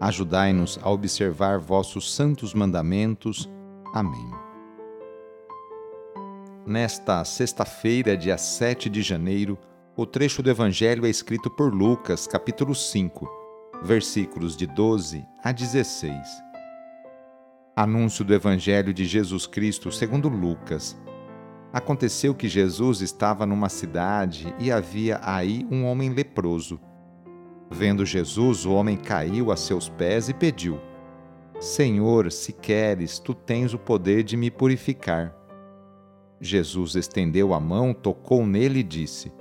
[0.00, 3.48] Ajudai-nos a observar vossos santos mandamentos.
[3.94, 4.30] Amém.
[6.66, 9.56] Nesta sexta-feira, dia 7 de janeiro,
[9.96, 13.26] o trecho do Evangelho é escrito por Lucas, capítulo 5,
[13.82, 16.12] versículos de 12 a 16.
[17.74, 20.94] Anúncio do Evangelho de Jesus Cristo segundo Lucas.
[21.72, 26.80] Aconteceu que Jesus estava numa cidade e havia aí um homem leproso.
[27.70, 30.80] Vendo Jesus, o homem caiu a seus pés e pediu:
[31.58, 35.34] Senhor, se queres, tu tens o poder de me purificar.
[36.40, 39.32] Jesus estendeu a mão, tocou nele e disse: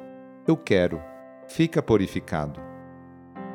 [0.48, 1.00] Eu quero,
[1.48, 2.60] fica purificado.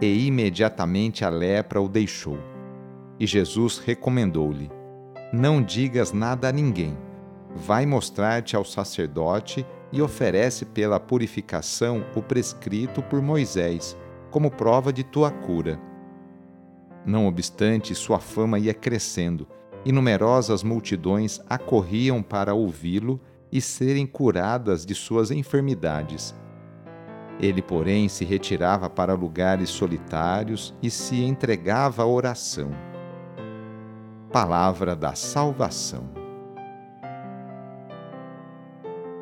[0.01, 2.39] E imediatamente a lepra o deixou.
[3.19, 4.71] E Jesus recomendou-lhe:
[5.33, 6.97] Não digas nada a ninguém.
[7.57, 13.97] Vai mostrar-te ao sacerdote e oferece pela purificação o prescrito por Moisés
[14.31, 15.81] como prova de tua cura.
[17.05, 19.47] Não obstante, sua fama ia crescendo,
[19.85, 26.35] e numerosas multidões acorriam para ouvi-lo e serem curadas de suas enfermidades.
[27.41, 32.71] Ele, porém, se retirava para lugares solitários e se entregava à oração.
[34.31, 36.11] Palavra da Salvação.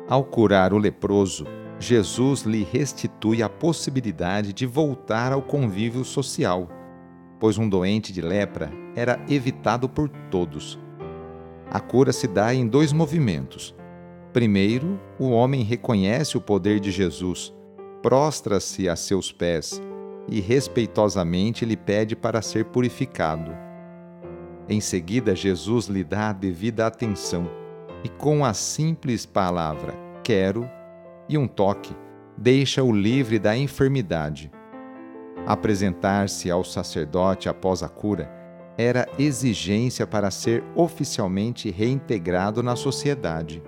[0.07, 1.45] Ao curar o leproso,
[1.79, 6.67] Jesus lhe restitui a possibilidade de voltar ao convívio social,
[7.39, 10.77] pois um doente de lepra era evitado por todos.
[11.71, 13.73] A cura se dá em dois movimentos.
[14.33, 17.53] Primeiro, o homem reconhece o poder de Jesus,
[18.01, 19.81] prostra-se a seus pés
[20.27, 23.51] e respeitosamente lhe pede para ser purificado.
[24.67, 27.49] Em seguida, Jesus lhe dá a devida atenção
[28.03, 30.69] e, com a simples palavra quero,
[31.29, 31.95] e um toque
[32.35, 34.51] deixa-o livre da enfermidade.
[35.45, 38.31] Apresentar-se ao sacerdote após a cura
[38.77, 43.61] era exigência para ser oficialmente reintegrado na sociedade.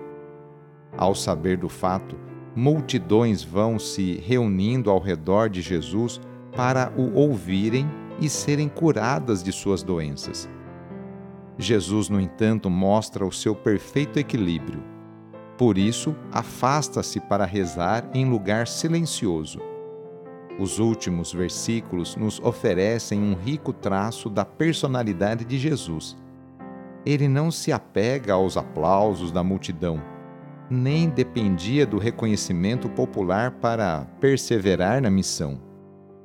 [0.98, 2.18] Ao saber do fato,
[2.56, 6.20] multidões vão se reunindo ao redor de Jesus
[6.56, 7.90] para o ouvirem
[8.20, 10.50] e serem curadas de suas doenças.
[11.58, 14.82] Jesus, no entanto, mostra o seu perfeito equilíbrio
[15.62, 19.60] por isso, afasta-se para rezar em lugar silencioso.
[20.60, 26.18] Os últimos versículos nos oferecem um rico traço da personalidade de Jesus.
[27.06, 30.02] Ele não se apega aos aplausos da multidão,
[30.68, 35.62] nem dependia do reconhecimento popular para perseverar na missão.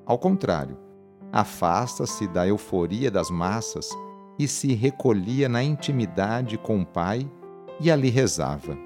[0.07, 0.79] Ao contrário,
[1.31, 3.91] afasta-se da euforia das massas
[4.39, 7.31] e se recolhia na intimidade com o Pai
[7.79, 8.86] e ali rezava.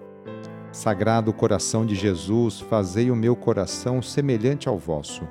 [0.71, 5.27] Sagrado coração de Jesus, fazei o meu coração semelhante ao vosso.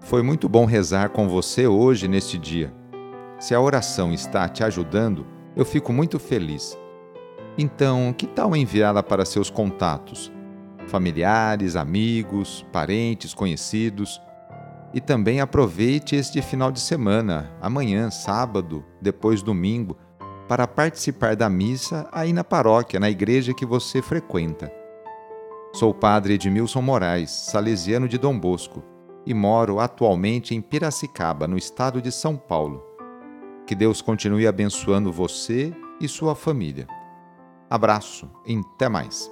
[0.00, 2.74] Foi muito bom rezar com você hoje neste dia.
[3.38, 6.76] Se a oração está te ajudando, eu fico muito feliz
[7.58, 10.32] então, que tal enviá-la para seus contatos,
[10.86, 14.20] familiares, amigos, parentes, conhecidos?
[14.94, 19.96] E também aproveite este final de semana, amanhã, sábado, depois domingo,
[20.50, 24.68] para participar da missa aí na paróquia, na igreja que você frequenta.
[25.72, 28.82] Sou o padre Edmilson Moraes, salesiano de Dom Bosco,
[29.24, 32.84] e moro atualmente em Piracicaba, no estado de São Paulo.
[33.64, 36.88] Que Deus continue abençoando você e sua família.
[37.70, 39.30] Abraço e até mais.